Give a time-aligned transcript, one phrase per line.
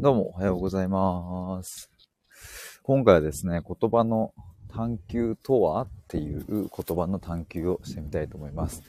[0.00, 1.90] どうも、おはようございます。
[2.84, 4.32] 今回はですね、言葉の
[4.68, 8.84] 探求とはっていう言葉の探求をしてみたいと思います。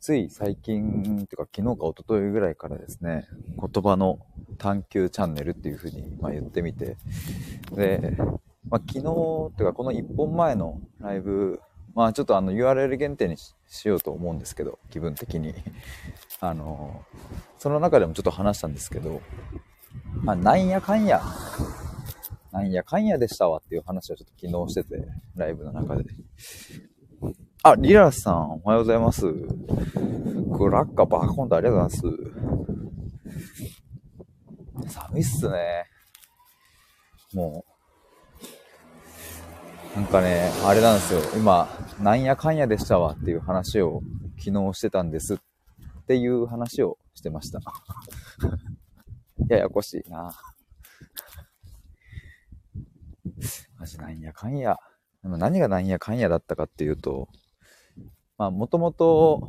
[0.00, 4.18] つい最近、というか昨日か一昨日ぐらいからですね、言葉の
[4.58, 6.96] 探求チャンネルっていうふうにま言ってみて、
[7.70, 8.16] で、
[8.68, 11.60] まあ、昨日、というかこの1本前のライブ、
[11.94, 15.54] まあちょっとあの URL 限定にしようと思うんですけど、気分的に。
[16.40, 17.04] あの、
[17.60, 19.22] その中でもちょっと話したんですけど、
[20.24, 21.20] まあ、なんやかんや、
[22.50, 25.06] なんやかんやでしたわっていう話をちょっと昨日してて、
[25.36, 26.04] ライブの中で。
[27.62, 29.22] あ、リラさん、おはようございます。
[29.22, 32.12] クラッカーバーコントありがとうござい
[34.82, 34.94] ます。
[34.94, 35.84] 寒いっすね。
[37.34, 37.66] も
[39.94, 41.20] う、なんかね、あれなんですよ。
[41.36, 41.68] 今、
[42.00, 44.00] なんやかんやでしたわっていう話を
[44.38, 45.38] 昨日してたんですっ
[46.06, 47.60] ていう話をしてました。
[49.48, 50.34] ややこしいな。
[53.78, 54.78] マジなんやかんや。
[55.22, 57.28] でも何がなんやかんやだったかっていうと、
[58.38, 59.48] まあもともと、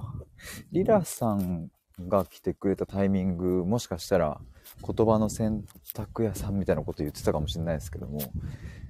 [0.72, 1.70] リラさん
[2.00, 4.40] が来てくれたタイミング、もしかしたら
[4.86, 8.20] 言葉の選択屋さんみたいなこと言ってたかもしれないですけども、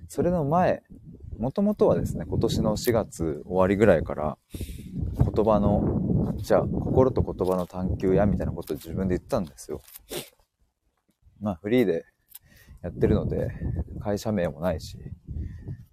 [0.08, 0.84] それの前、
[1.38, 4.38] もともとはですね、今年の4月終わりぐらいから、
[5.18, 9.82] 言葉の、じゃあ、心と言葉の探求やみたいなことを自分で言ったんですよ。
[11.46, 12.06] まあフリーで
[12.82, 13.52] やってるので、
[14.02, 14.98] 会社名もないし、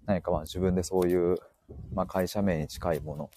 [0.07, 1.37] 何かまあ自分でそういう、
[1.93, 3.29] まあ会社名に近いもの、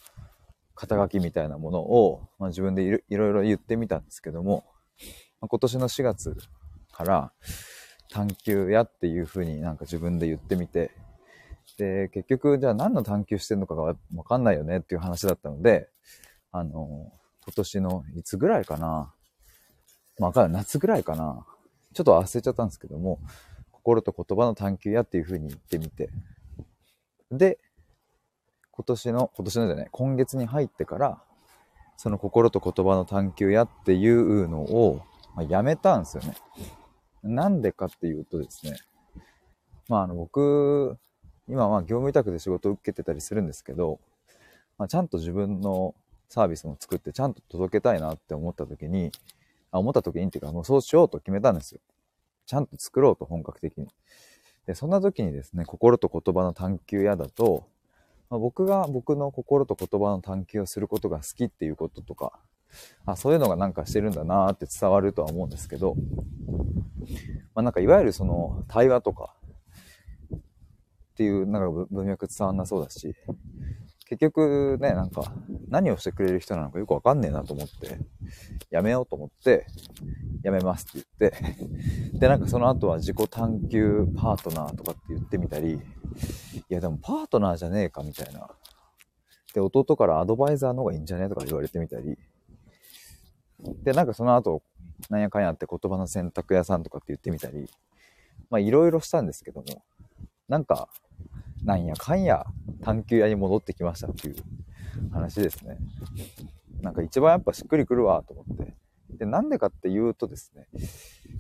[0.75, 4.65] 肩書きみたいなものを、まあ、自分でいろいろ言ってみたんですけども、
[5.43, 6.37] まあ、今年の4月
[6.91, 7.33] から
[8.11, 10.93] 探求やっていうふうになんか自分で言ってみて、
[11.77, 15.91] で、結局じゃあ何の探求してるのかがわかんないよねっていう話だったので、
[16.51, 17.13] あの、
[17.45, 19.13] 今年のいつぐらいかな、
[20.19, 21.47] まあ、夏ぐらいかな、
[21.97, 23.19] ちょっと忘れちゃったんですけども、
[23.73, 26.11] 心と言葉の探求やっていう風に言ってみて。
[27.33, 27.59] で、
[28.71, 31.23] 今年の、今年のじゃない、今月に入ってから、
[31.97, 35.01] その心と言葉の探求やっていうのを、
[35.35, 36.35] まあ、やめたんですよね。
[37.23, 38.77] なんでかっていうとですね、
[39.89, 40.99] まああの僕、
[41.49, 44.01] 今は業務委託で仕事を受けてたりするんですけど、
[44.77, 45.95] まあ、ちゃんと自分の
[46.29, 49.13] サービスも作ってちゃんと届けたいなって思った時に、
[49.77, 51.81] あ思った時にっていうか、もうそうしようと決めたんですよ。
[52.47, 53.89] ちゃんと作ろうと本格的に。
[54.67, 57.69] で、そんな時にですね、心と言葉の探求やだと、
[58.31, 62.33] まあ、僕が僕の心と言葉の探求をすることが好きっていうこととか、
[63.05, 65.95] あ、そういうのがなんかしてるんだなーって伝わるとは思うんですけど、
[67.55, 69.35] まあなんかいわゆるその対話とか
[70.35, 70.39] っ
[71.17, 73.15] ていうなんか文脈伝わんなそうだし、
[74.09, 75.33] 結局ね、なんか
[75.69, 77.99] 何をしてくれる人なのかよくわかんねえなと思って、
[78.71, 79.67] やめようと思って、
[80.45, 85.81] やめますって言って、 で、なんかその後は自己探求パートナーとかって言ってみたり、い
[86.69, 88.49] やでもパートナーじゃねえかみたいな。
[89.55, 92.17] で、弟からアドバイザーの方がいいんじゃねとか言われてみたり。
[93.83, 94.63] で、なんかその後、
[95.11, 97.69] なんやかんやって言葉の選択屋さんとかって言ってみたり、
[98.51, 99.83] まあいろいろしたんですけども、
[100.49, 100.89] なんか、
[101.67, 102.47] なんやかんや
[102.83, 104.37] 探求屋に戻ってきましたっていう
[105.13, 105.79] 話ですね。
[106.81, 108.75] なんか一番やっぱしっくりくるわと思って。
[109.19, 110.69] で、なんでかっていうとですね、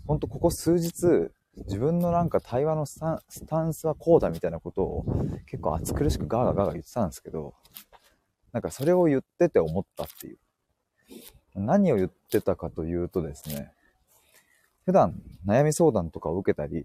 [0.04, 1.31] ほんとここ数日、
[1.69, 5.04] 自分のなんか対話のスタンスタンスはこうだみたいなことを
[5.47, 7.54] 結構暑苦しくガーガーガーガー言ってたんですけど、
[8.53, 10.38] なんかそれを言ってて思ったっていう。
[11.54, 13.72] 何を言ってたかというとですね、
[14.87, 16.84] 普段悩み相談とかを受けたり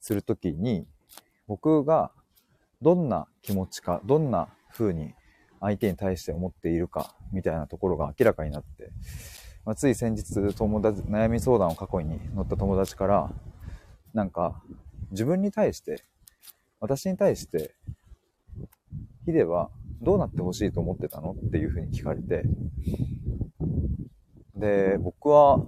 [0.00, 0.86] するときに、
[1.46, 2.10] 僕が
[2.82, 5.14] どんな気持ちか、どんな風に
[5.60, 8.90] 相手に対して思っているか、みたいなところが明らかになって、
[9.64, 13.32] まあ、つい先日友達、悩み相談を過去に乗った友達から、
[14.12, 14.62] なんか、
[15.10, 16.04] 自分に対して、
[16.80, 17.74] 私に対して、
[19.24, 19.70] ヒデは
[20.02, 21.32] どうなってほしいと思ってたの？
[21.32, 22.42] っていう風に聞かれて、
[24.54, 25.58] で、僕は、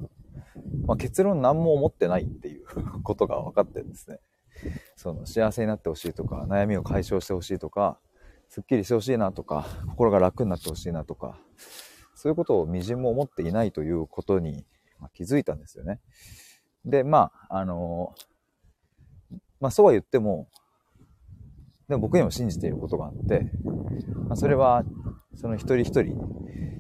[0.87, 2.67] まあ、結論何も思ってないっていう
[3.03, 4.19] ことが分かってですね。
[4.97, 7.99] その幸せになってほしいとか、悩みを解消してほしいとか、
[8.49, 11.39] すっきりしてほしいなとか、心が楽になってほしいなとか、
[12.15, 14.65] そういうことをみじんも思っていないということに
[15.13, 16.01] 気づいたんですよね。
[16.85, 18.15] で、まあ、あの、
[19.61, 20.49] まあそうは言っても、
[21.89, 23.51] でも僕にも信じていることがあって、
[24.29, 24.85] まあ、それは、
[25.35, 26.17] その一人一人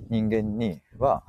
[0.08, 1.25] 人間には、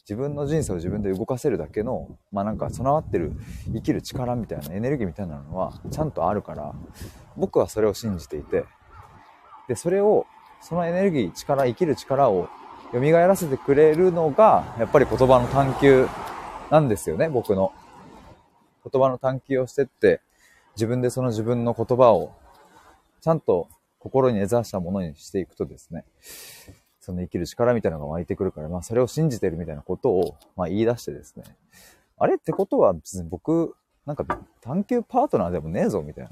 [0.00, 3.32] 自分の人生を自分で動かせるだけの、まあなんか備わってる
[3.74, 6.74] 生きる力みたいなエネルギーみたいなのはちゃんとあるから、
[7.36, 8.64] 僕はそれを信じていて、
[9.68, 10.26] で、それを、
[10.60, 12.48] そのエネルギー、力、生きる力を
[12.92, 16.08] 蘇らせてくれるのが、やっぱり言葉の探求
[16.70, 17.72] なんですよね、僕の。
[18.90, 20.22] 言葉の探求をしてって、
[20.74, 22.32] 自分でその自分の言葉を
[23.20, 23.68] ちゃんと
[23.98, 26.04] 心に根ざしたものにしていくとですね、
[27.08, 31.44] その生きる力みたいなのが湧いてくるから、まあそれを信じてるみたいなことを、まあ言い出してですね、
[32.18, 33.74] あれってことは別に僕、
[34.04, 34.26] なんか
[34.60, 36.30] 探求パートナーでもねえぞみたいな。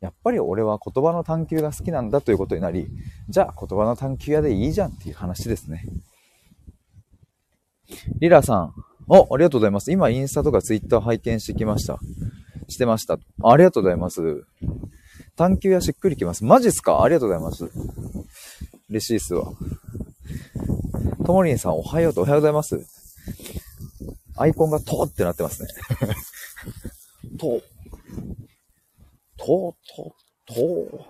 [0.00, 2.88] やっぱり俺は言葉の探求が好きなんだということになり、
[3.28, 5.84] じゃあ言葉の探求屋でいいじゃんっていう話ですね。
[8.18, 8.74] リラさん、
[9.08, 9.92] お、ありがとうございます。
[9.92, 11.98] 今インスタとかツイッター拝見してきました。
[12.68, 13.18] してました。
[13.42, 14.46] ありがとうございます。
[15.36, 16.44] 探求屋しっくりきます。
[16.44, 17.02] マジっすか？
[17.02, 17.70] ありがとうございます。
[18.90, 19.52] 嬉しいっすわ。
[21.28, 22.86] ともりんさん、おはようとおはようございます。
[24.38, 25.68] アイコンがとってなってますね。
[27.38, 27.60] と、
[29.36, 30.14] と、と、
[30.46, 31.04] と、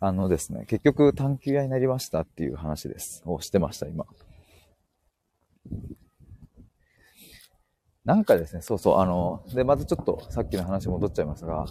[0.00, 3.22] あのですね、結局探求屋になりましたっていう話です。
[3.24, 4.04] をしてました、今。
[8.04, 11.66] なんかですね、そうそう、あの、で、またちょっとさっきの話戻っちゃいますが、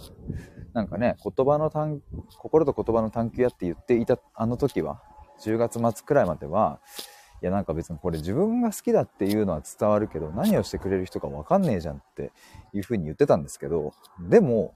[0.72, 2.00] なんかね、言葉の探、
[2.38, 5.02] 心と言葉の探求やって言っていたあの時は、
[5.42, 6.80] 10月末くらいまでは、
[7.12, 7.13] い
[7.44, 12.32] やなんか別にこれ自分が好きだっていうのは伝わるけど、何をしてくれる人かわかんねえじゃんって
[12.72, 14.74] いう風に言ってたんですけど、でも、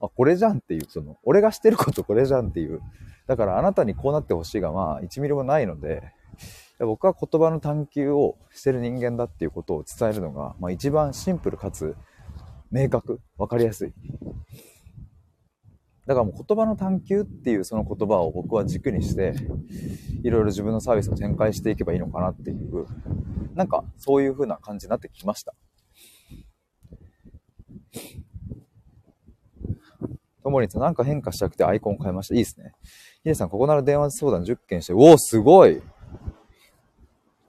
[0.00, 2.80] あ、これじゃんっていう、その、俺がしてることこれじゃんっていう。
[3.26, 6.02] だからあなたにこうなってほしいが、まあ、1ミリもないので、
[6.78, 11.94] 僕は言葉の探求をしてる人間だっていうことを伝えるのが、まあ、一番シンプルかつ
[12.70, 13.92] 明確、わかりやすい。
[16.06, 19.34] だからもう言葉の探求っていうその言葉を僕は軸にして、
[20.22, 22.86] いろいろ自分のサービスを展開していけばいいのかなっていう、
[23.54, 25.54] なんかそういう風な感じになってきました。
[30.42, 32.34] ともりんさん、なんか変化したくてアイコン変えました？
[32.34, 32.72] いいですね。
[33.22, 35.80] ヒデさん、ここなら電話相談10件して、おお、すごい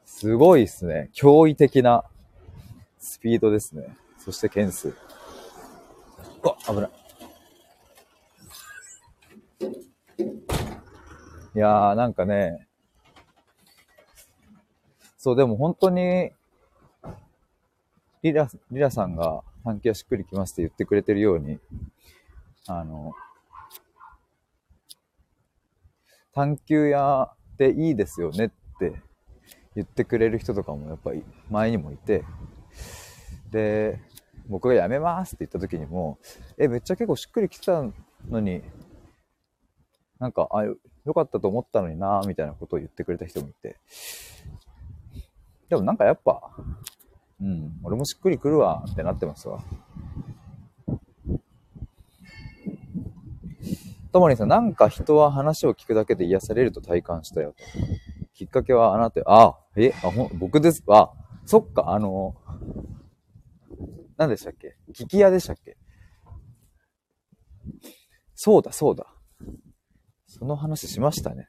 [0.06, 1.09] すごいっすね。
[1.15, 2.03] 驚異的な
[2.99, 3.97] スピードですね。
[4.19, 4.89] そして件数。
[4.89, 4.94] う
[6.44, 7.02] わ、危ない。
[11.56, 12.68] いやー、なんかね、
[15.18, 16.31] そう、でも本当に、
[18.24, 21.60] リラ、リラさんが探求はしっくりきますって言ってくれてるように、
[22.68, 23.13] あの、
[26.33, 28.50] 探求屋でいいですよねっ
[28.80, 29.01] て
[29.75, 32.24] 言ってくれる人とかもやっぱり前にもいて、
[33.51, 34.00] で、
[34.50, 36.18] 僕が辞めますって言った時にも、
[36.57, 37.83] え、めっちゃ結構しっくりきてた
[38.30, 38.62] のに、
[40.23, 40.77] なんか、あ、よ
[41.13, 43.75] かったと思ったのになみたいなことを言ってくれた人もいて。
[45.67, 46.49] でもなんかやっぱ、
[47.41, 49.61] うん、俺もしっくりくるわってなってますわ。
[54.13, 57.65] ともりさん、なんか人は話を聞くだけで癒されると体感したよと。
[58.33, 60.85] きっかけはあなた、あ、え、あ、ほ、僕です。
[60.87, 61.11] あ、
[61.45, 62.33] そっか、あの、
[64.15, 64.77] 何でしたっけ？
[64.93, 65.75] 聞き屋でしたっけ？
[68.35, 69.12] そうだ、そうだ。
[70.44, 71.48] その話しましたね。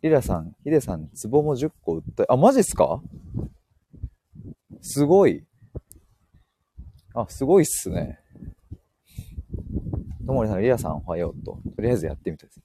[0.00, 2.24] リラさん、ヒデさん、壺も10個売った。
[2.26, 3.02] あ、マジっすか？
[4.80, 5.44] すごい。
[7.12, 8.18] あ、すごいっすね。
[10.26, 11.58] ともりさん、リラさんおはようと。
[11.76, 12.62] とりあえずやってみたです。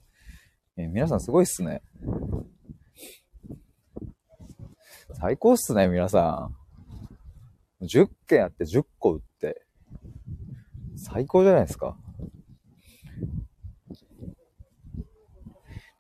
[0.78, 1.82] えー、皆さんすごいっすね。
[5.12, 6.50] 最高っすね、皆さ
[7.82, 7.86] ん。
[7.86, 9.66] 10件やって10個売って。
[10.96, 11.98] 最高じゃないですか。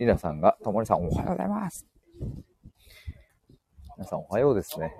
[0.01, 1.85] リナさんが、ともりさんおはようございます。
[3.97, 4.95] 皆さんおはようですね。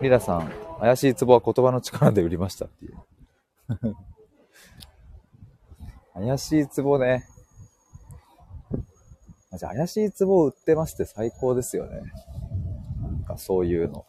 [0.00, 2.96] リラさん、怪しい壺は言葉の力で売りましたっていう。
[6.14, 7.24] 怪しい壺ね。
[9.56, 12.02] じゃ怪しい壺を売ってますって最高ですよね。
[13.02, 14.04] なんかそういうの。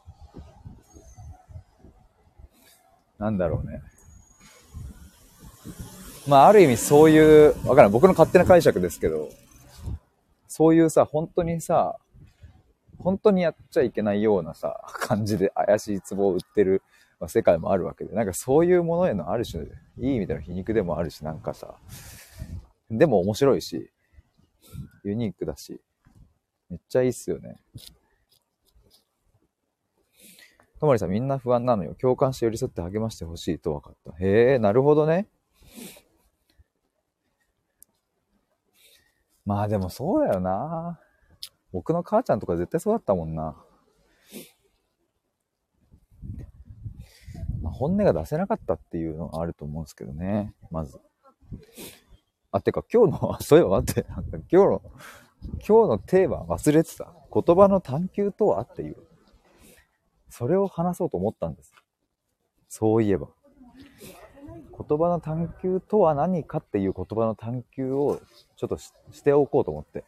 [3.19, 3.83] なんだろうね。
[6.29, 7.89] まあある意味そういう、わからない。
[7.89, 9.29] 僕の勝手な解釈ですけど、
[10.47, 11.97] そういうさ、本当にさ、
[12.99, 16.83] 本当にやっちゃいけないようなさ、 感じで怪しい壺を売ってる、
[17.27, 19.63] 世界もあるわけで、なんかそういうものへのある種、
[19.97, 21.75] いい意味での皮肉でもあるし、なんかさ、
[22.91, 23.91] でも面白いし、
[25.03, 25.81] ユニークだし、
[26.69, 27.59] めっちゃいいっすよね。
[30.79, 31.95] ともりさんみんな不安なのよ。
[31.95, 34.23] 共感して寄り添って励ましてほしいと分かった。
[34.23, 35.27] へえ、なるほどね。
[39.49, 40.99] まあでもそうだよな。
[41.73, 43.55] 僕の母ちゃんとか絶対そうだったもんな。
[47.63, 50.99] まあ、本音が出せなかったっていうのがあると思うんですけどね、まず。
[52.51, 54.81] あ、てか今日の、 そういえば待って、なんか今日の、
[55.67, 57.11] 今日のテーマ忘れてた。
[57.33, 58.97] 言葉の探求とはっていう。
[60.29, 61.73] それを話そうと思ったんです。
[62.67, 63.29] そういえば。
[64.87, 68.21] 言葉の探求とは何かっていう言葉の探求を
[68.55, 68.93] ちょっとし
[69.23, 70.05] ておこうと思って。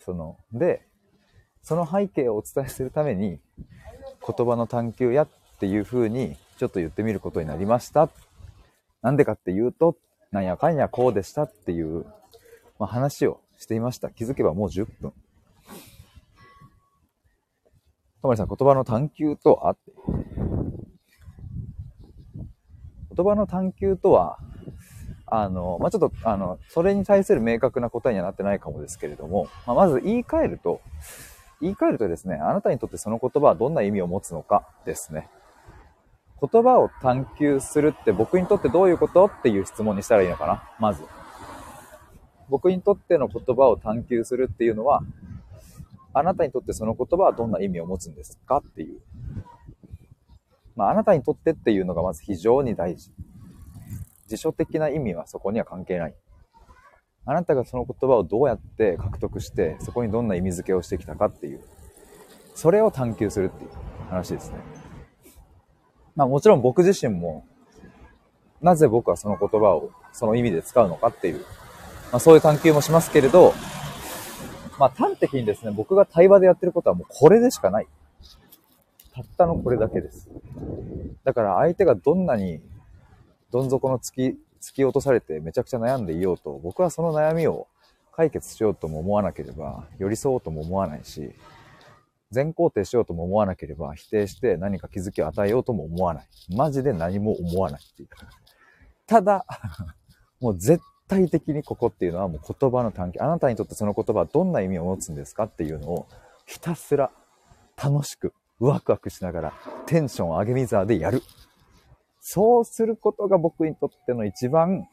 [0.00, 0.82] その、で、
[1.62, 3.38] その背景をお伝えするために、
[4.26, 5.28] 言葉の探求やっ
[5.60, 8.10] ていう風にちょっと言ってみることになりました。
[9.02, 9.96] なんでかっていうと、
[10.32, 12.04] なんやかんやこうでしたっていう、
[12.78, 14.10] まあ、話をしていました。
[14.10, 15.12] 気づけばもう10分。
[18.22, 19.76] ともりさん、言葉の探求とは？
[23.14, 24.38] 言葉の探求とは、
[25.26, 30.80] あの、まあ、ちょっと、あの、それに対する明確な答えにはなってないかもですけれども、まあ、まず言い換えると、
[31.60, 35.28] 言い換えるとですね、あなたにとってその言葉はどんな意味を持つのかですね。
[36.40, 41.04] 言葉を探求するって僕にとってどういうことっていう質問にしたらいいのかなまず。
[42.48, 45.02] 僕にとっての言葉を探求するっていうのは、
[46.12, 49.00] あなたにとってその言葉はどんな意味を持つんですかっていう。
[50.80, 53.10] まあ、あなたにとってっていうのがまず非常に大事。
[54.28, 56.14] 辞書的な意味はそこには関係ない。
[57.26, 61.60] あなたがその言葉をどうやって獲得して、そこにどんな意味付けをしてきたかっていう。
[62.54, 63.70] それを探求するっていう
[64.08, 64.56] 話ですね。
[66.16, 67.44] まあもちろん僕自身も、
[68.62, 71.40] なぜ僕はその言葉をその意味で使うのかっていう、
[72.10, 73.52] まあそういう探求もしますけれど、
[74.78, 77.86] まあ端的にですね、僕が対話でやってることはもうこれでしかない。
[79.12, 80.28] たったのこれだけです。
[81.24, 82.60] だから相手がどんなに
[83.50, 84.20] どん底の突き、
[84.60, 87.66] 突き落とされてめちゃくちゃ悩んでいようと、僕はその悩みを
[88.12, 91.32] 解決しようとも思わなければ、寄り添おうとも思わないし、
[92.30, 96.26] 全肯定しようとも思わなければ、否定して何か気づきを与えようとも思わない。
[96.54, 98.08] マジで何も思わないっていう。
[99.06, 99.44] ただ、
[100.40, 103.18] もう絶対的にここっていうのはもう言葉の短期。
[103.18, 106.06] あなたにとってその言葉はどんな意味を持つんですかっていうのを
[106.46, 107.10] ひたすら
[107.76, 109.52] 楽しくワクワクしながら
[109.86, 111.22] テンション上げ水沢でやる。
[112.20, 114.86] そうすることが僕にとっての一番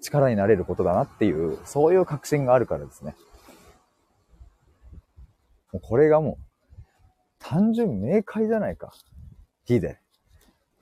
[0.00, 3.16] 力になれることだなっていう、そういう確信があるからですね。
[5.72, 6.82] もうこれがもう、
[7.38, 8.92] 単純明快じゃないか。
[9.64, 9.98] ヒデ。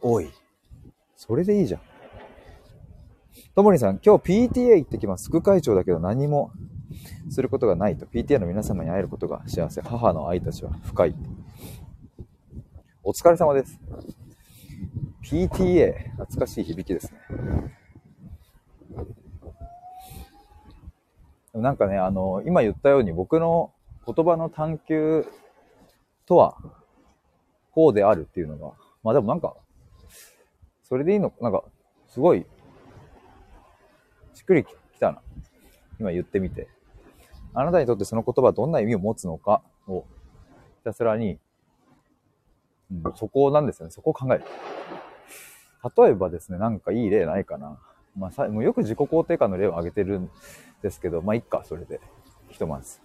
[0.02, 0.31] おい。
[1.16, 1.81] それでいいじゃん。
[3.54, 5.28] ともりさん、今日 PTA 行ってきます。
[5.28, 6.52] 副会長だけど何も
[7.30, 8.06] することがないと。
[8.06, 9.80] PTA の皆様に会えることが幸せ。
[9.82, 11.14] 母の愛たちは深い。
[13.02, 13.78] お疲れ様です。
[15.22, 17.18] PTA、懐かしい響きですね。
[21.54, 23.72] なんかね、あの、今言ったように僕の
[24.06, 25.26] 言葉の探求
[26.26, 26.56] とは、
[27.70, 29.54] こうであるっていうのが、まあでもなんか、
[30.82, 31.64] それでいいの、なんか、
[32.08, 32.44] すごい、
[34.34, 35.20] しっくりきたな。
[35.98, 36.68] 今言ってみて。
[37.54, 40.04] あなたにとってその言葉はどんな意味を持つのかを、
[40.78, 41.38] ひたすらに、
[42.92, 43.92] うん、そこなんですよね。
[43.92, 44.44] そこを考える。
[45.96, 47.78] 例えばですね、なんかいい例ないかな。
[48.18, 50.30] まあ、さもうよく自己肯定感の例を挙げてるん
[50.82, 52.00] ですけど、まあ、いっか、それで。
[52.49, 53.00] ひとまず。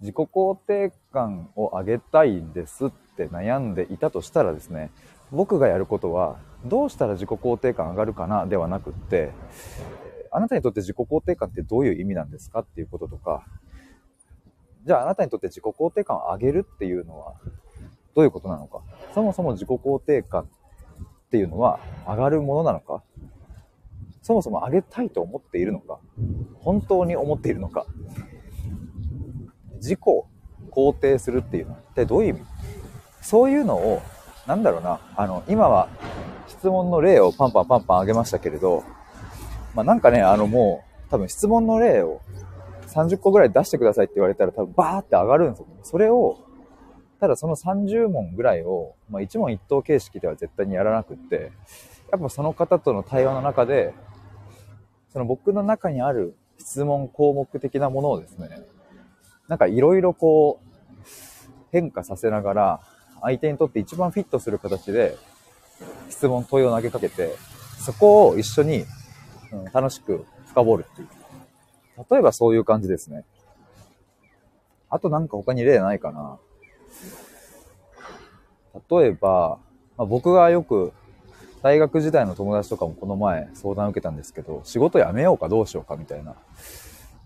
[0.00, 4.90] 自己肯定感を上げたいんですって悩んでいたとしたらですね、
[5.30, 9.32] 僕がやることは、どうしたら自己肯定感上がるかなではなくって、
[10.30, 13.44] あなたにとって自己肯定感ってどういう意味なんですかっていうこととか、
[14.88, 17.34] じゃああなたにとって自己肯定感を上げるっていうのは
[18.16, 18.80] どういうことなのか？
[19.14, 20.46] そもそも自己肯定感っ
[21.30, 23.02] ていうのは上がるものなのか？
[24.22, 25.98] そもそも上げたいと思っているのか？
[26.60, 27.84] 本当に思っているのか？
[29.74, 30.00] 自己
[30.70, 32.46] 肯定するっていうのは一体どういう意味？
[33.20, 34.00] そういうのを、
[34.46, 35.90] なんだろうな、あの、今は
[36.46, 38.84] 質問の例をパンパンパンパン上げましたけれど、
[39.74, 42.22] まあ、なんかね、あのもう、多分質問の例を
[42.88, 45.66] 30個ぐらい出してくださいって言われたら多分バーって上がるんですよ。
[45.82, 46.38] それを
[47.20, 51.52] ただその30問ぐらいを、まあ、一問一答形式では絶対にやらなくって、
[52.12, 53.92] やっぱその方との対話の中で、
[55.12, 58.48] その僕の中にある質問項目的なものをですね、
[59.48, 60.68] なんかいろいろこう
[61.72, 62.80] 変化させながら、
[63.20, 65.16] 相手にとって一番フィットする形で
[66.08, 67.34] 質問問いを投げかけて、
[67.80, 68.84] そこを一緒に、
[69.52, 71.08] うん、楽しく深掘るっていう。
[72.10, 73.24] 例えばそういう感じですね。
[74.90, 76.38] あとなんか他に例ないかな。
[78.90, 79.58] 例えば、
[79.96, 80.92] まあ、僕がよく
[81.62, 86.36] 大学時代の友達とかもこの前相談受けたんですけど、仕事辞めようかどうしようかみたいな。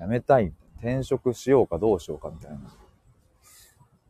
[0.00, 0.52] 辞めたい。
[0.78, 2.58] 転職しようかどうしようかみたいな。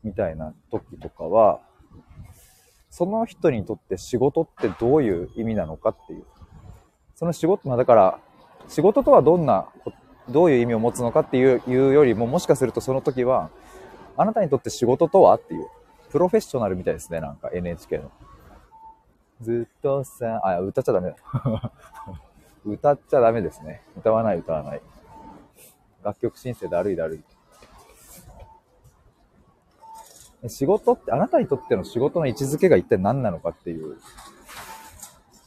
[0.02, 1.60] みたいな時とかは、
[2.88, 6.24] その人にとって仕事ってどういう意味なのかっていう。
[7.14, 8.18] その仕事、まあだから、
[8.68, 9.68] 仕事とはどんな、
[10.28, 13.50] どういう意味を持つのかっていういうよりも、もしかするとその時は、
[14.16, 15.66] あなたにとって仕事とはっていう。
[16.10, 18.12] プロフェッショナルみたいですね、なんか NHK の。
[19.40, 21.16] ずっとさ、あ、歌っちゃダメだ。
[22.66, 23.82] 歌っちゃダメですね。
[23.96, 24.82] 歌わない、歌わない。
[26.02, 27.24] 楽曲申請だるいだる
[30.42, 30.48] い。
[30.48, 33.96] 仕事って、あなたにとっての仕事の位置づけが一体何なのかっていう。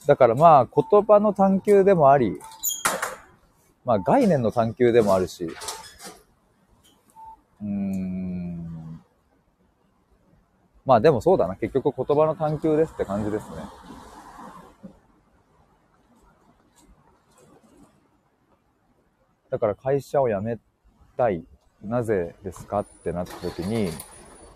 [0.07, 2.39] だからまあ、言葉の探求でもあり、
[3.85, 5.45] まあ概念の探求でもあるし、
[7.61, 9.01] うーん。
[10.85, 11.55] まあでもそうだな。
[11.55, 13.55] 結局言葉の探求ですって感じですね。
[19.49, 20.57] だから会社を辞め
[21.15, 21.43] たい。
[21.83, 23.91] なぜですかってなった時に、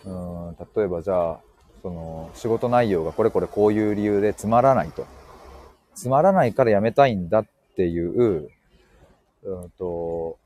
[0.04, 1.40] うん、例えばじゃあ、
[1.84, 5.06] その仕事内容がこれこれこういう理由でつまらないと。
[5.94, 7.46] つまらないから辞めたいんだっ
[7.76, 8.50] ていう、
[9.44, 10.38] うんと、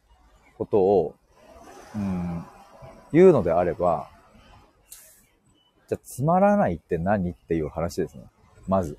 [0.57, 1.15] ことを、
[1.95, 2.45] うん、
[3.11, 4.09] 言うのであれば、
[5.87, 8.23] じゃあつまらないって何っていう話ですね。
[8.67, 8.97] まず。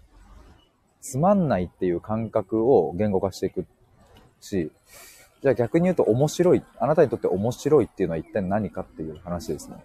[1.01, 3.67] つまんないっていう感覚を言語化していく
[4.41, 4.73] し、
[5.43, 9.77] じゃあ逆に言うと面白い、あなたにとって面白いっていうのは一体何かっていう話ですね。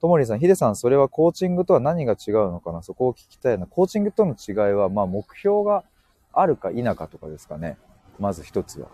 [0.00, 2.82] ともりさん、ヒデさん、それはコーチングとは何が違うのかな？
[2.82, 3.66] そこを聞きたいな。
[3.66, 5.82] コーチングとの違いは、まあ目標が
[6.32, 7.76] あるか否かとかですかね。
[8.18, 8.88] まず一つは。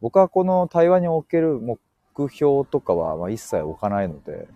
[0.00, 1.78] 僕はこの対話における目
[2.30, 4.48] 標とかはま一切置かないので、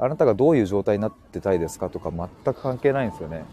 [0.00, 3.44] あなたがどういう状態になってたいですかとか全く関係ないんですよね。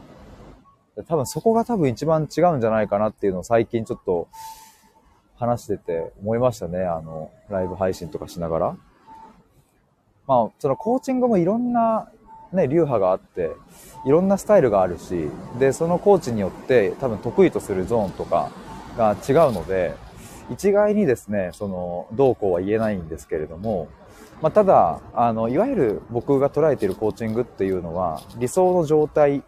[1.08, 4.27] 多分そこが多分一番違うんじゃないかなっていうのを最近ちょっと
[5.36, 6.84] 話してて思いましたね。
[6.84, 8.77] あの、ライブ配信とかしながら。
[10.27, 12.10] まあ、そのコーチングもいろんな
[12.56, 13.52] ね、流派があって、
[14.06, 15.30] いろんなスタイルがあるし、
[15.60, 18.52] で、そのコーチによって多分得意とするゾーンとか
[18.98, 19.96] が違うので、
[20.50, 23.88] 一概にですね、その、どうこうは言えないんですけれども、
[24.42, 29.42] まあ、ただ、あの、いわゆる僕が捉えているコーチングっていうのは、理想の状態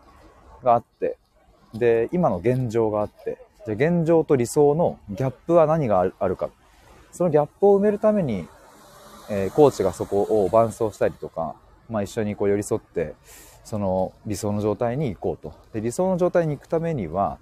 [0.63, 1.17] があって、
[1.73, 6.49] で、今の現状があって、で現状と理想のギャップは何があるか。
[7.11, 8.47] そのギャップを埋めるために、
[9.29, 11.55] えー、コーチがそこを伴走したりとか、
[11.89, 13.15] まあ、一緒にこう寄り添って、
[13.63, 15.53] その理想の状態に行こうと。
[15.73, 17.39] で理想の状態に行くためには、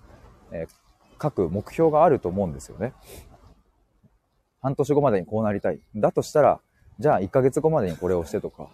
[0.51, 2.93] えー、各目標があると思うんですよね。
[4.61, 5.79] 半年後までにこうなりたい。
[5.95, 6.59] だとしたら、
[6.99, 8.69] じゃあ1ヶ月後までにこれをしてとか、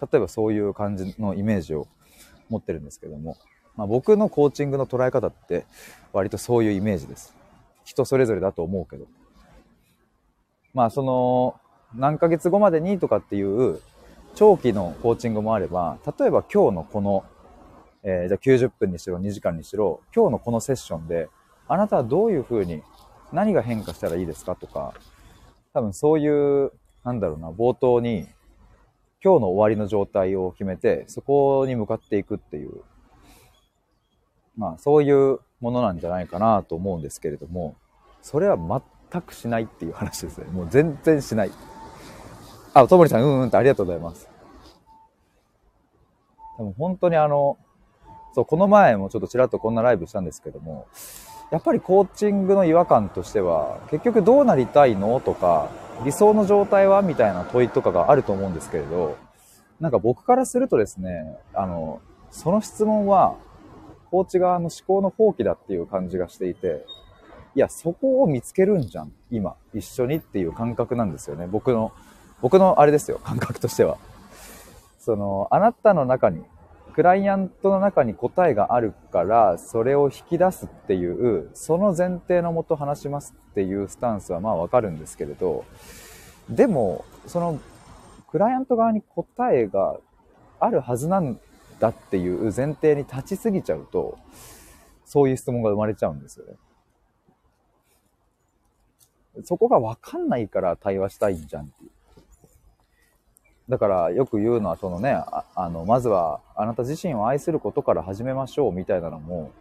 [0.00, 1.88] 例えばそういう感じのイメージを
[2.48, 3.36] 持ってるんですけども、
[3.76, 5.66] まあ、僕のコーチングの捉え方って
[6.12, 7.34] 割とそういうイメージです。
[7.84, 9.06] 人それぞれだと思うけど。
[10.72, 11.60] まあその
[11.94, 13.80] 何ヶ月後までにとかっていう
[14.34, 17.24] 長期のコーチングもあれば、例えば今日のこの、
[18.02, 21.28] えー、じゃあ90分にしろ2時間にしろ、今日のこのセッションで、
[21.68, 22.82] あなたはどういうふうに
[23.32, 24.94] 何が変化したらいいですかとか、
[25.72, 26.72] 多分そういう、
[27.04, 28.26] なんだろうな、冒頭に
[29.22, 32.82] 今日の終わりの状態を決めて、そこに向かっていくっていう
[34.56, 37.76] まあそういうものなんじゃないかなと思うんですけれども、
[38.22, 38.56] それは
[39.10, 40.46] 全くしないっていう話ですね。
[40.46, 41.50] もう全然しない。
[42.74, 44.28] あ、ともりさん、うんうんってありがとうございます。
[46.58, 47.56] でも本当にあの、
[48.34, 50.88] そう、この前もちょっとちらっとこんなライブしたんですけども、
[51.52, 55.70] やっぱりコーチングの違和感としては、結局どうなりたいのとか、
[56.04, 59.16] 理想の状態はみたいな問いとかがあると思うんですけれど、
[59.78, 63.36] なんか僕からするとですね、あの、その質問は
[64.10, 66.84] コーチ側の思考の放棄だっていう感じがしていて、
[67.54, 71.46] いや、そこを見つけるんじゃん、今、一緒にっていう感覚なんですよね。
[71.46, 71.92] 僕の、
[72.44, 73.96] 僕のあれですよ、感覚としては。
[74.98, 76.44] その、あなたの中に、
[76.92, 85.64] クライアントの中に答えがあるから、それを引き出すっていう、その前提のもと話しますっていうスタンスはまあわかるんですけれど、
[86.50, 87.58] でも、その、
[88.30, 89.96] クライアント側に答えが
[90.60, 91.40] あるはずなん
[91.80, 94.18] だっていう前提に立ちすぎちゃうと、
[95.06, 96.56] そういう質問が生まれちゃうんですよね。
[99.44, 101.90] そこがわかんないから対話したいんじゃんっていう。
[103.68, 105.16] だからよく言うのはそのね、
[105.54, 109.52] あの、まずはあなた自身を愛することから始めましょうみたいなのも、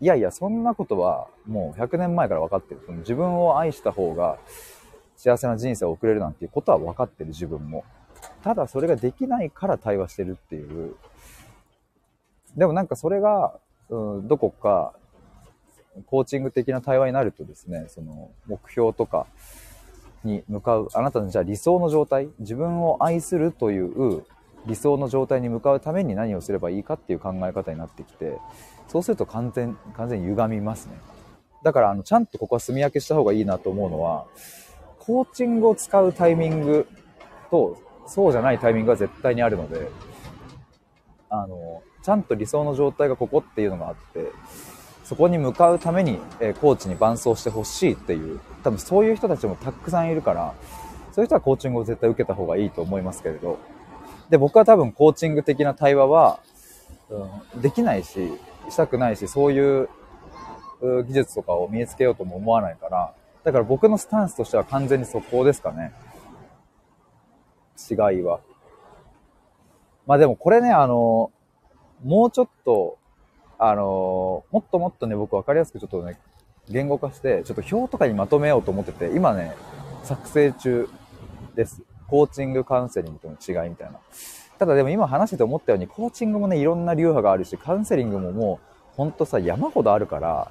[0.00, 2.82] いやいや、そんなことはもう100年前から分かってる。
[2.84, 4.38] その自分を愛した方が
[5.16, 7.84] 幸せな人生を送れるなんていうことは分かってる自分も。
[8.42, 10.94] ただそれができないから対話してるっていう
[12.56, 13.54] でもなんかそれが、
[13.88, 14.92] うん、どこか、
[16.06, 19.26] コーチング的な対話になるとですね、その目標とか
[20.24, 24.24] に向かう、あなたのじゃあ理想の状態、自分を愛するという
[24.66, 28.38] 理想の状態に向かうために何をすればいいかっていう考え方になってきて、
[28.88, 30.94] そうすると完全、完全に歪みますね。
[31.62, 34.26] だから、あの、ちゃんとここは墨分けした方がいいなと思うのは、
[34.98, 36.86] コーチングを使うタイミング
[37.50, 37.76] と、
[38.06, 39.88] そうじゃないタイミングが絶対にあるので、
[41.30, 44.30] あの、ちゃんと理想の状態がここっていうのがあって、
[45.08, 50.52] そこに向かうために、えー、コーチに伴走してほしいっていう、多分そういう人たちもたくさんいるから、
[51.12, 53.58] そういう人はコーチングを絶対受けた方がいいと思いますけれど、
[54.28, 56.40] で、僕は多分コーチング的な対話は、
[57.08, 58.34] うん、できないし、
[58.68, 59.88] したくないし、そういう
[60.82, 65.94] 技術とかを身につけようとも思わないから、だから僕のスタンスとしては完全にそこですかね。
[67.90, 68.40] 違いは。
[70.06, 71.30] まあでもこれね、あの、
[72.04, 72.97] もうちょっと、
[73.58, 76.18] あの、もっともっとね、僕分かりやすくちょっとね、
[76.68, 79.54] 言語化して、ちょっと表とかにまとめようと思ってて、今ね、
[80.04, 80.88] 作成中
[81.56, 81.82] です。
[82.06, 83.98] コーチングカウンセリングとの違いみたいな。
[84.58, 90.50] ただでも今話してて思ったように、コーチングもね、いろんな流派があるし、カウンセリングももう、ほんとさ、山ほどあるから、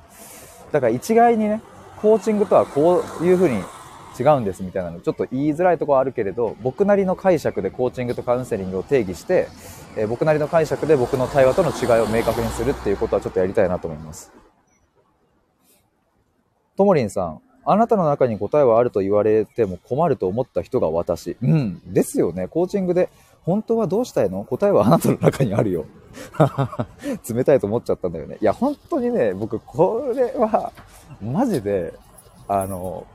[0.71, 1.61] だから一概にね、
[2.01, 3.63] コーチングとはこういう風に
[4.17, 9.47] 違うんですみたいなのちょっと言いづらいとこはあるけれど僕なりの解釈でコーチングとカウンセリングを定義して、
[9.95, 14.31] えー、僕なりの解釈で僕の対話との違いを明確にするっていうことはちょっとやりたいなと思います
[16.75, 21.35] ともりんさんあなたの中に答えはあると言われても困ると思った人が私。
[21.41, 21.81] うん。
[21.93, 22.47] ですよね。
[22.47, 23.09] コーチングで、
[23.41, 24.45] 本当はどうしたいの？
[24.45, 25.85] 答えはあなたの中にあるよ。
[27.29, 28.37] 冷たいと思っちゃったんだよね。
[28.39, 30.71] いや、本当にね、僕、これは、
[31.21, 31.93] マジで、
[32.47, 33.05] あの、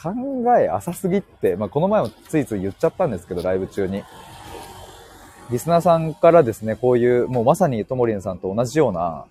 [0.00, 0.12] 考
[0.58, 4.04] え浅すぎって、まあ、この前もついつい言っちゃったんですけど、ライブ中に。
[5.50, 9.24] リスナーさんからですね、こういう、もうまさにともりんさんと同じような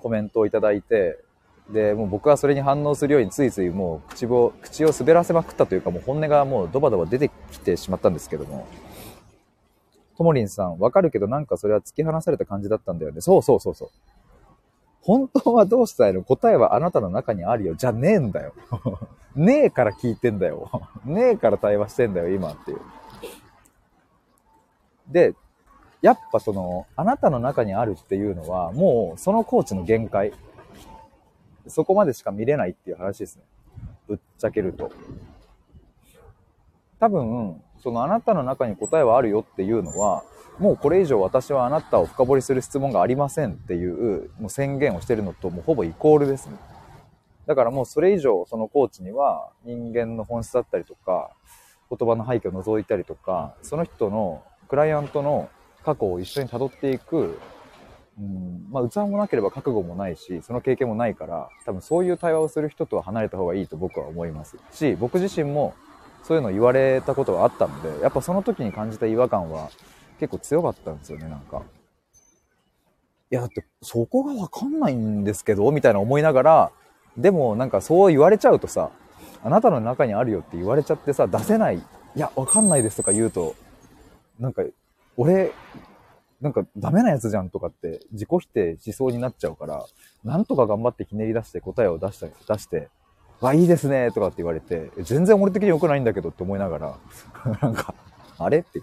[0.00, 1.18] コメントをいただいて、
[1.70, 8.66] で、もう僕はそれに反応するようについついもう口を、口を滑らせまくったというか、もう本音がもうドバドバ出てきてしまったんですけども。
[10.16, 13.20] ともりんさん、わかるけどなんかそれは突き放された感じだったんだよね。
[13.20, 13.88] そうそうそうそう。
[15.02, 16.22] 本当はどうしたいの？
[16.22, 17.74] 答えはあなたの中にあるよ。
[17.74, 18.52] じゃねえんだよ。
[19.34, 20.70] ねえから聞いてんだよ。
[21.04, 22.80] ねえから対話してんだよ、今っていう。
[25.08, 25.34] で、
[26.02, 30.32] やっぱその、あなたの中にあるっていうのは、もうそのコーチの限界。
[31.66, 33.42] そこまでしか見れないっていう話ですね。
[34.06, 34.90] ぶっちゃけると。
[36.98, 40.24] 多分、そのあなたの中に答えはあるよっていうのは、
[40.58, 46.56] もうこれ以上私はあなたを深掘りする質問がありませんっていうもう宣言をしてるのともうほぼイコールですね。
[47.46, 51.30] だからもうそれ以上そのコーチには人間の本質だったりとか、
[51.90, 55.48] 言葉の背景を覗いたりとか、その人のクライアントの
[55.84, 57.38] 過去を一緒に辿っていく、
[58.18, 64.58] うん、まあ器もなければ覚悟もないし、その経験もないから、多分そういう対話をする人とは離れた方がいいと僕は思います。
[64.72, 65.74] し、僕自身も
[66.22, 69.70] そういうの言われたことがあったので、やっぱその時に感じた違和感は
[70.20, 71.62] 結構強かったんですよね、なんか。
[73.30, 76.72] いや、だって、そこがわかんないんですけど、みたいな思いながら、
[77.16, 78.90] でもなんかそう言われちゃうとさ、
[79.42, 81.82] あなたの中にあるよって言われちゃってさ、出せない、い
[82.14, 83.54] や、わかんないですとか言うと、
[84.38, 84.62] なんか、
[85.16, 85.52] 俺、
[86.40, 89.84] なんかダメなやつじゃんとかって自己否定しそうになっちゃうから、
[90.24, 92.88] なんとか頑張ってひねり出して答えを出した、出して、
[93.40, 96.98] わ、いいですねとかって言われて、全然俺的に良くないんだけどって思いながら、
[97.62, 97.94] なんか、
[98.38, 98.58] あれ？
[98.58, 98.80] って。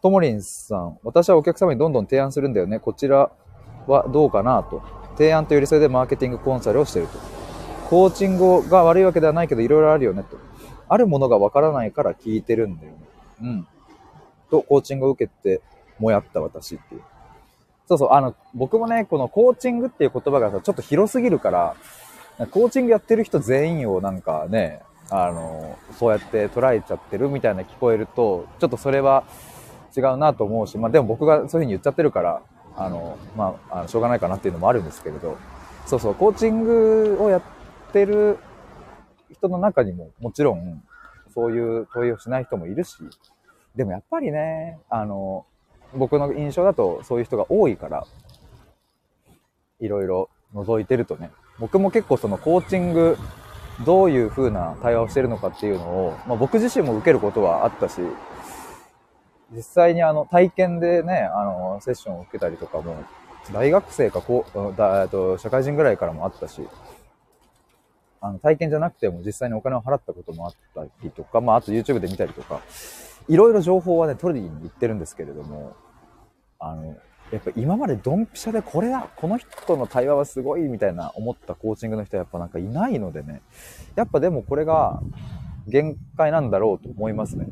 [0.00, 2.78] ともりんさん、私はお客様にどんどん提案するんだよね。
[2.78, 3.30] こちら
[3.86, 4.82] はどうかなと。
[5.16, 7.18] 提案と寄り添いでマーケティングコンサルをしてると。
[7.90, 10.38] コーチングが悪いわけではないけど、いろいろあるよねと。
[10.88, 12.98] あるものがわからないから聞いてるんだよね。
[13.42, 13.68] うん。
[14.50, 15.60] と、コーチングを受けて、
[15.98, 17.02] もやった私っていう。
[17.88, 21.76] そうそう、あの、僕もね、このコーチングっていう言葉がさ、ちょっと広すぎるから、
[22.50, 29.24] コーチングやってる人全員をなんかね、あの、そうやって捉えちゃってるみたいな聞こえると、ちょっとそれは、
[29.96, 32.42] 違うなと思うし、まあでも僕がそういうふうに言っちゃってるから、
[32.76, 35.36] あの、まあ、あのしょうがないかなっていうのもあるんですけれど、
[35.86, 37.42] そうそう、コーチングをやっ
[37.92, 38.38] てる
[39.32, 40.82] 人の中にももちろん、
[41.34, 42.96] そういう問いをしない人もいるし、
[43.74, 45.46] でもやっぱりね、あの、
[45.94, 48.06] 僕の印象だとそういう人が多いから、
[49.80, 53.16] いろいろ覗いてるとね、僕も結構そのコーチング、
[53.84, 58.00] どういう風な対話をしてるのかっていうのを、まあ、僕自身も受けることはあったし、
[59.52, 62.96] 実際にあの体験でね、あの、セッションを受けたりとかも、
[63.52, 66.60] 大学生かこう、だと社会人ぐらいからもあったし、
[68.20, 72.60] あの、体験じゃなくても実際にお金を払ったこともあったりとか、まあ、あと YouTube で見たりとか、
[73.28, 75.76] いろいろ情報はね、取りに行ってるんですけれども、
[76.58, 76.96] あの、
[77.30, 83.42] やっぱ今までドンピシャでこれだ、この人との対話はすごいみたいな思ったコーチングの人はやっぱなんかいないのでね、
[83.96, 85.02] やっぱでもこれが
[85.66, 87.48] 限界なんだろうと思いますね。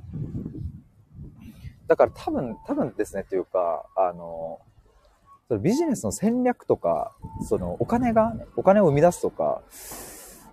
[1.86, 4.60] だから多分、多分ですね、というか、あの、
[5.48, 7.12] そのビジネスの戦略とか、
[7.48, 9.62] そのお金が、お金を生み出すとか、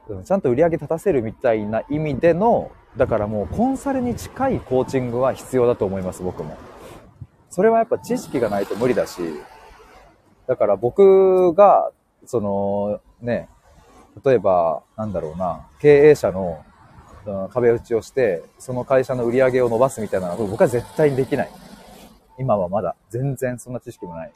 [0.09, 6.57] うんちゃんと売り上げ立たせるみたいな意味での、だからもうコンサルに近いコーチングは必要だと思います、僕も。
[7.49, 9.21] それはやっぱ知識がないと無理だし、
[10.47, 11.91] だから僕が、
[12.25, 13.49] その、ね、
[14.23, 16.63] 例えば、なんだろうな、経営者の
[17.51, 21.49] 壁打ちをして、その会社の売り上げを伸ばすみたいなのは僕は絶対にできない。
[22.37, 22.95] 今はまだ。
[23.09, 24.33] 全然そんな知識もない。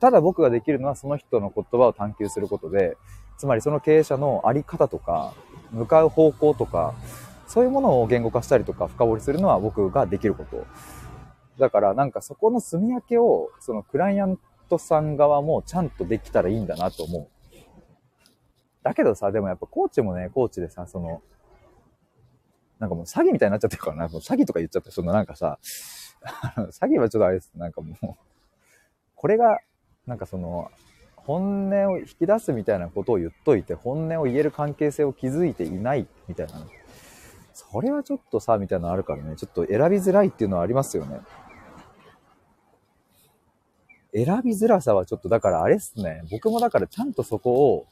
[0.00, 2.96] ただ僕ができるのはその人の言葉を探求することで、
[3.38, 5.34] つまりその経営者のあり方とか、
[5.70, 6.94] 向かう方向とか、
[7.46, 10.64] そういうものを言語化したりとか深掘りするのは僕ができること。
[11.58, 17.28] だからなんかそこの住み分けを、そのクライアントさん側もちゃんとできたらいいんだなと思う。
[18.82, 21.22] だけどさ、でもやっぱコーチもね、コーチでさ、その、
[22.78, 24.08] なんかもう詐欺みたいになっちゃってるからな。
[24.08, 25.58] もう詐欺とか言っちゃって、そのなんかさ、
[26.72, 27.52] 詐欺はちょっとあれです。
[27.54, 28.16] なんかもう、
[29.14, 29.60] これが、
[30.06, 30.70] なんかその、
[31.16, 36.54] 本音を引き出すみたいなことを言っといて、本音を言える関係性を築いていないみたいな。
[37.52, 41.20] それはちょっとさ、みたいなのあるからね、ちょっと選びづらいっていうのはありますよね。
[44.12, 46.22] 選びづらさはちょっと、だからあれっすね。
[46.30, 47.86] 僕もだからちゃんとそこを、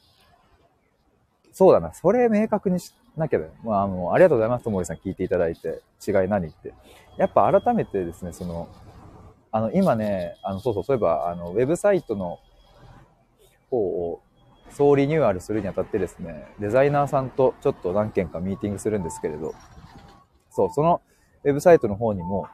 [1.53, 3.51] そうだな、それ明確にしなきゃだよ。
[3.63, 5.81] まあ、あの、ありがとうございます、ともりさん聞いていただいて。
[6.05, 6.73] 違い何って。
[7.17, 8.67] やっぱ改めてですね、その、
[9.51, 12.39] あの、今ね、あの、そうそう、そういえば、あの、ウェブサイトの
[13.69, 14.21] 方を
[14.69, 19.53] 総リニューアルするにあたってですね、デザイナーさんとちょっと何件かミーティングするんですけれど、
[20.49, 21.01] そう、その
[21.43, 22.47] ウェブサイトの方にも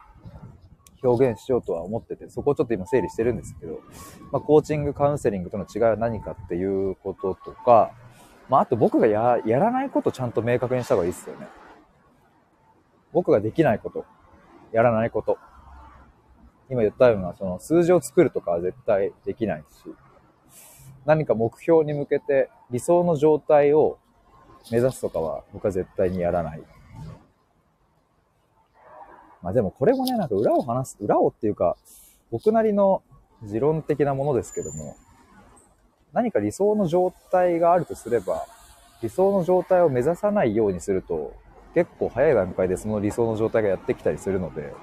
[1.02, 3.80] 表現しようとは思ってて、そこをちょっと今整理してるんですけど、
[4.32, 7.92] まあ、コーチング、カウンセリングとの違いは何かっていうこととか、
[8.48, 11.46] まあ、あと僕がややらないことちゃんと明確にした方がいいですよね。
[13.12, 14.04] 僕ができないこと、
[14.72, 15.38] やらないこと。
[16.70, 19.94] 今言ったような、その数字を作るとかは絶対できないし、
[21.06, 23.98] 何か目標に向けて理想の状態を
[24.70, 26.62] 目指すとかは僕は絶対にやらない。
[29.42, 31.76] まあでもこれもね、なんか裏を話す、裏をっていうか、
[32.30, 33.02] 僕なりの
[33.42, 34.96] 持論的なものですけども、
[36.12, 38.46] 何か理想の状態があるとすれば、
[39.00, 41.32] 理想の状態を目指さないようにすると、
[41.74, 44.74] 結構早い段階でその理想の状態がやってきたりするので、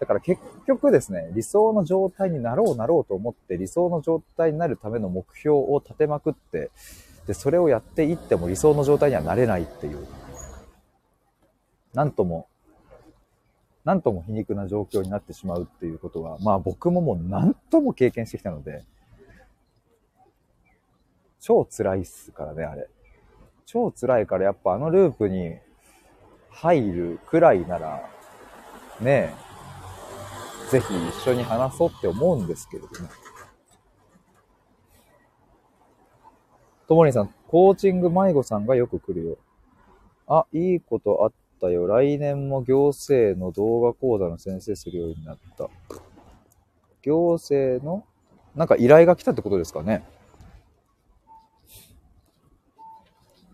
[0.00, 6.70] だから結局ですね、理想の状態になろうなろうと思って理想の状態になるための目標を立てまくって、
[7.26, 10.08] で、それをやっていっても理想の状態にはなれないっていう、
[11.92, 12.48] なんとも、
[13.84, 18.84] なんとも皮肉な状況になってしまうっていうことは、まあ僕ももう何とも経験してきたので、
[21.40, 22.88] 超辛いっすからね、あれ。
[23.66, 25.58] 超辛いからやっぱあのループに
[26.48, 28.08] 入るくらいなら、
[29.00, 29.49] ねえ、
[30.70, 33.08] ぜひ一緒に話そうって思うんですけれどね。
[36.86, 39.38] ともりさん、コーチング迷子さんがよく来るよ。
[40.28, 41.88] あ、いいことあったよ。
[41.88, 45.68] 来年も行政の動画講座の先生するようになった。
[47.02, 48.04] 行政の、
[48.54, 50.04] なんか依頼が来たってことですかね。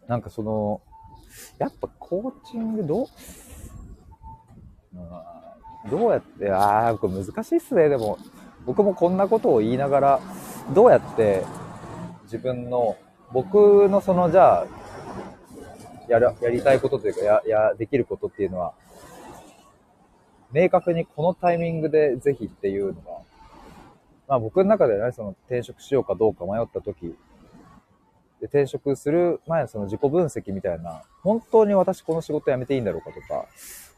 [0.07, 0.83] なんかその、
[1.59, 3.07] やっぱコーチングどう、
[5.91, 7.89] どうやって、ああ、これ難しいっすね。
[7.89, 8.19] でも、
[8.65, 10.21] 僕もこんなことを言いながら、
[10.75, 11.45] どうやって
[12.25, 12.97] 自分の、
[13.33, 14.67] 僕のその、じゃあ、
[16.09, 18.73] やる、やりたいことというか、や、や、できることっていうのは、
[20.53, 23.01] 明確にこのタイミングでぜひっていうのが、
[24.29, 27.17] まあ僕の中でね、その転職しようかどうか迷った時
[28.41, 33.47] で、転職する前のその自己分析みたいな、本当に私この仕事辞めていいんだろうかとか、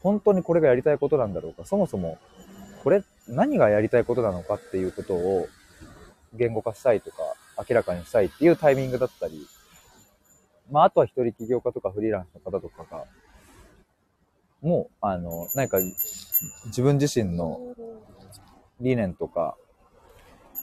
[0.01, 2.17] 本当にこれがやりたいことなんだろうか、そもそも、
[2.83, 5.47] これ、何がやりたいことなのかっていうことを
[6.33, 7.17] 言語化したいとか、
[7.69, 9.45] 明らかにしたいっていうタイミングだったり、
[10.71, 13.05] まあ、あとは一人起業家とかフリーランスの方とかが、
[14.61, 15.79] もう、あの、何か
[16.65, 17.59] 自分自身の
[18.79, 19.57] 理念とか、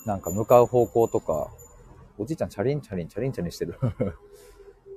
[0.06, 1.50] なんか向かう方向とか、
[2.18, 3.78] おじいちゃんチャリンチャリンチャリンチャリンしてる。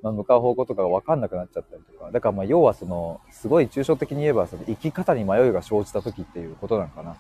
[0.01, 2.12] まあ向かう方向とかが分かんなくなっちゃったりとか。
[2.12, 7.15] だからまあ要はその、すごい抽象的に言えばその生き方に迷いが生じた時っていうことなのかな。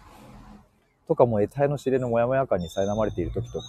[1.07, 3.67] とかもう得体の知れぬモヤモヤ感に苛まれている時とか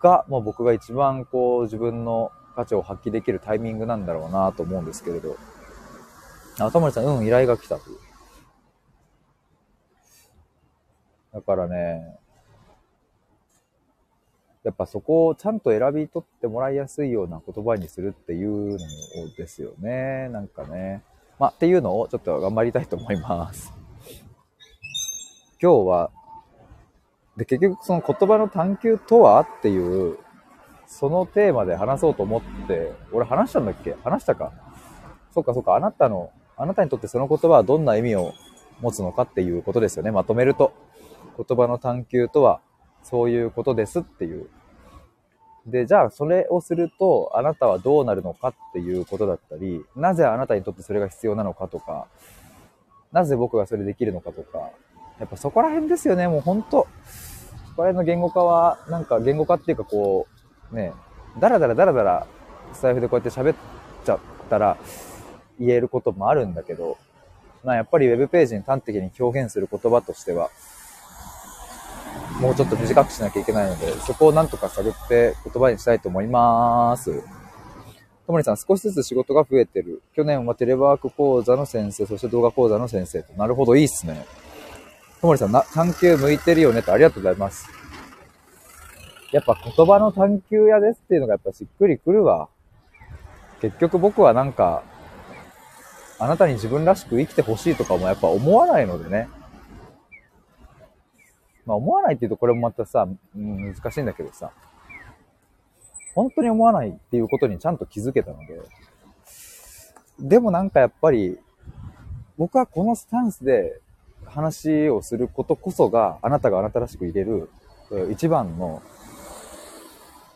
[0.00, 5.36] が、まあ僕が一番こう自分の価値を発揮できるタイミングなんだろうなと思うんですけれど。
[6.58, 7.98] あ、田森さん、うん、依頼が来たという。
[11.34, 12.16] だからね、
[14.64, 18.78] やっぱそこをちゃんと選び取ってもらいやすいような言葉にするっていうの
[19.36, 20.28] ですよね。
[20.30, 21.02] なんかね。
[21.38, 23.72] まあ、っていうのをちょっと頑張りたいと思います。
[25.60, 26.10] 今日は、
[27.36, 30.18] で、結局その言葉の探求とはっていう
[30.86, 33.96] そのテーマで話そうと思って、俺話したんだっけ？
[34.02, 34.52] 話したか
[35.32, 38.32] そっかそっか、あなたの、あなたにとってその言葉はどんな意味を
[38.80, 40.10] 持つのかっていうことですよね。
[40.10, 40.72] まとめると。
[41.36, 42.60] 言葉の探求とは
[43.04, 44.48] そういうことですっていう。
[45.66, 52.06] で、じゃあそれをするとあなたはどうなるのかっていうことだったり、なぜあなたにとってそれが必要なのかとか、
[53.12, 54.70] なぜ僕がそれできるのかとか、
[55.20, 56.88] やっぱそこら辺ですよね、もうほんと。
[57.68, 60.26] そこら辺の言語化は、なんか言語化っていうかこ
[60.72, 60.92] う、ね、
[61.38, 62.26] だらだらだらだら
[62.72, 63.56] スタイフでこうやって喋っ
[64.04, 64.18] ちゃっ
[64.50, 64.76] たら
[65.58, 66.98] 言えることもあるんだけど、
[67.64, 70.50] まあやっぱり web ページに端的に表現する言葉としては、
[72.44, 77.22] もうちょっと短くしなきゃいけないので、そこをなんとか探って言葉にしたいと思います。
[78.26, 80.02] ともりさん、少しずつ仕事が増えてる。
[80.14, 83.32] 去年はテレワーク講座の先生、そして動画講座の先生と。
[83.32, 84.26] なるほど、いいっすね。
[85.22, 87.66] ともりさん、な、探求向いてるよねとありがとうございます。
[89.32, 92.48] やっぱ言葉の探求屋ですっていうのがやっぱしっくりくるわ。
[93.62, 94.82] 結局僕はなんか、
[96.18, 99.28] あなたに自分らしく生きてほしいとかもやっぱ思わないのでね。
[101.66, 104.50] まあ思わないって言うとこれもまたさ、うん、難しいんだけどさ、
[106.14, 108.60] 本当に思わないっていうことにちゃんと気づけたので、
[110.20, 111.38] でもなんかやっぱり、
[112.36, 113.80] 僕はこのスタンスで
[114.26, 117.50] 話をすることこそが、あなたがあなたらしく入れる
[118.10, 118.82] 一番の、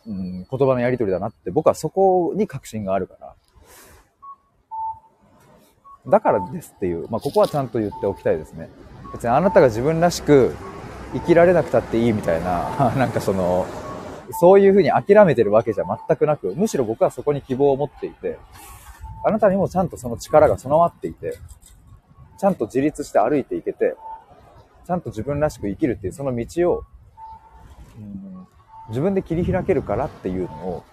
[0.07, 3.35] うん、言葉のやりとりだなって僕はそこに確信があるから。
[6.09, 8.71] だからですっていう、まあ、ここはちゃんと言っておきたいですね。
[9.13, 10.57] 別にあなたが自分らしく
[11.13, 13.67] 生きられなくたっていいみたいな、 なんかその、
[14.41, 18.39] そういうふうに諦めてるわけじゃ全くなく、むしろ僕はそこに希望を持っていて、
[19.25, 21.35] あなたにもちゃんとその力が備わっていて、
[22.39, 23.97] ちゃんと自立して歩いていけて、
[24.87, 26.85] ちゃんと自分らしく生きるっていうその道を、
[27.99, 28.47] うん、
[28.89, 30.85] 自分で切り開けるからっていうのを、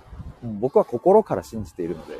[0.59, 2.19] 僕は心から信じているので、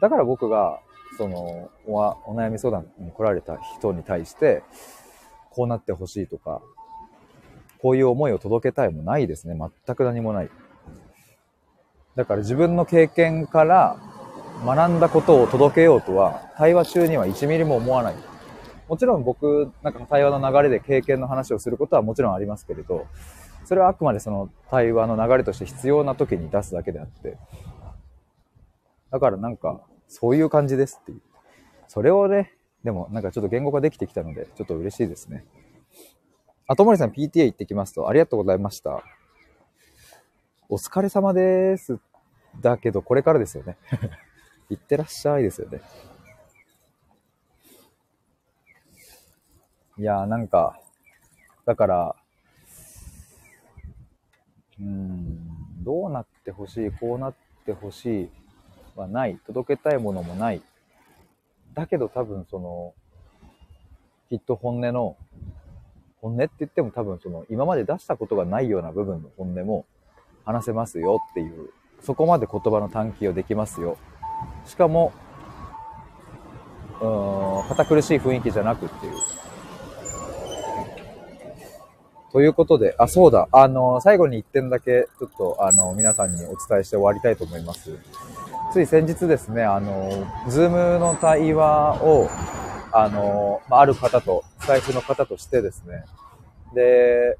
[0.00, 0.80] だから僕が、
[1.16, 4.62] そのお、お悩み相談に来られた人に対して、
[5.56, 6.60] こうなってほしいとか、
[7.78, 9.58] こういう思いを届けたいもないですね。
[9.86, 10.50] 全く何もない。
[12.14, 13.96] だから自分の経験から
[14.66, 18.14] 学んだことを届けようとは、対話中には1ミリも思わない。
[18.86, 23.06] もちろん僕、なんか対話の流れで経験の話をすることはもちろんありますけれど、
[23.64, 27.38] それはあくまでその対話の流れとして必要な時に出すだけであって。
[29.10, 31.20] だからなんか、そういう感じですっていう。
[31.88, 32.55] それをね、
[32.86, 35.44] でもなんかちょっと言語化できてきたので、ちょっと嬉しいですね。
[36.68, 39.02] あともりさん PTA 行ってきますと、ありがとうございました。
[40.68, 41.98] お疲れ様です。
[42.60, 43.76] だけど、これからですよね。
[44.70, 45.80] 行ってらっしゃいですよね。
[49.98, 50.78] いやーなんか、
[51.64, 52.16] だから、
[54.78, 58.30] うん、どうなってほしい、こうなってほしい
[58.94, 59.40] はない。
[59.44, 60.62] 届けたいものもない。
[61.76, 62.94] だけど多分その、
[64.30, 65.16] きっと本音の、
[66.22, 69.84] 本音って言っても多分その、今まで出したことがないような部分の本音も
[70.46, 73.98] 話せますよっていう、そこまで言葉の探求をできますよ。
[74.64, 75.12] しかも、
[77.00, 79.12] うーん、堅苦しい雰囲気じゃなくっていう。
[82.32, 87.98] ということで、あ、そうだ、あの、最後に1点だけ、ちょっと、あの、皆さんにお伝えして終わりたいと思います。
[88.76, 90.10] つい先日ですね、あの、
[90.50, 92.28] ズームの対話を、
[92.92, 96.04] あの、ある方と、財布の方としてですね、
[96.74, 97.38] で、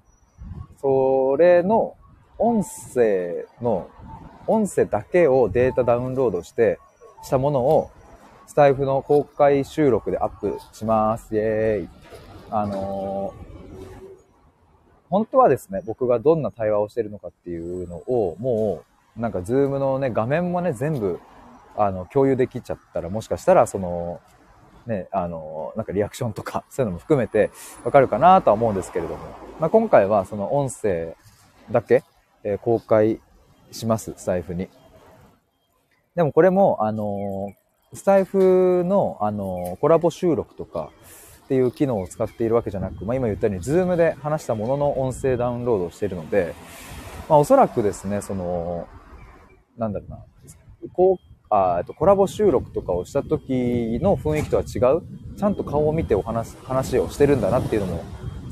[0.81, 1.95] それの
[2.39, 3.91] 音声の、
[4.47, 6.79] 音声だけをデータダウンロードして、
[7.23, 7.91] したものを、
[8.47, 11.37] スタイフの公開収録でアップします。
[11.37, 11.89] イェーイ。
[12.49, 13.35] あの
[15.11, 21.21] 本当はですね、僕がどんな対話をしてるのかっていうのを、もう、なんかズームのね、画面もね、全部、
[21.77, 24.21] あの、共有できちゃったら、もしかしたら、その、
[24.87, 27.51] ね、あの、なんかリアクションとか、 そういうのも含めて
[27.85, 29.19] わかるかなとは思うんですけれども、
[29.59, 31.17] まあ、今回はその音声
[31.71, 32.05] だけ、
[32.45, 33.21] えー、公開
[33.73, 34.69] します、スタイフに。
[36.15, 37.53] でもこれも、あの、
[37.93, 40.91] スタイフの、あの、コラボ収録とか
[41.45, 46.55] っていう機能を使っているわけじゃなく、まあ、今言ったように、ズームで話したものの音声ダウンロードをしているので、
[47.29, 48.87] まあ、おそらくですね、その、
[49.77, 50.19] なんだろうな、
[50.93, 55.03] こう、あとコラボ収録とかをした時の雰囲気とは違う、
[55.37, 58.05] ちゃんと顔を見てお話、話をしてるんだなっていうのも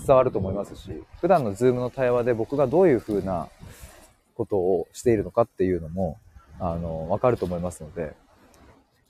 [0.07, 3.49] 伝わると思いますし、普段のズームの対話で僕がどういう風な
[4.35, 6.19] ことをしているのかっていうのも、
[6.61, 8.15] あの、わかると思いますので、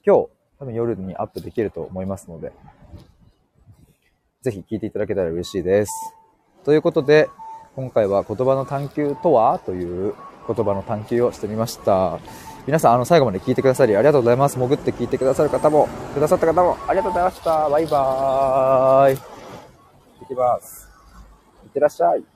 [0.07, 2.53] 今日、多分夜にアップできると思いますので、
[4.43, 5.93] ぜひ聞いていただけたら嬉しいです。
[6.65, 7.29] ということで、
[7.75, 9.59] 今回は言葉の探求とは？
[9.59, 10.15] という
[10.47, 12.19] 言葉の探求をしてみました。
[12.67, 14.59] 皆さん、あの、最後まで聞いてくださりありがとうございます。
[14.59, 17.69] 潜って聞いてくださる方も、くださった方もありがとうございました。
[17.69, 19.19] バイバーイ。
[20.21, 20.89] 行きます。
[21.65, 22.34] いってらっしゃい。